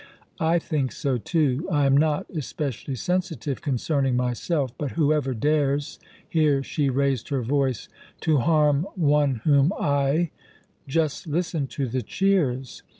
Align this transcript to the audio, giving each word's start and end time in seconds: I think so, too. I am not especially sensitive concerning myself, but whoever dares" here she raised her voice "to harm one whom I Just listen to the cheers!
I 0.39 0.57
think 0.57 0.91
so, 0.91 1.19
too. 1.19 1.67
I 1.71 1.85
am 1.85 1.95
not 1.95 2.25
especially 2.31 2.95
sensitive 2.95 3.61
concerning 3.61 4.15
myself, 4.17 4.75
but 4.75 4.93
whoever 4.93 5.35
dares" 5.35 5.99
here 6.27 6.63
she 6.63 6.89
raised 6.89 7.29
her 7.29 7.43
voice 7.43 7.87
"to 8.21 8.39
harm 8.39 8.87
one 8.95 9.41
whom 9.43 9.71
I 9.79 10.31
Just 10.87 11.27
listen 11.27 11.67
to 11.67 11.87
the 11.87 12.01
cheers! 12.01 12.81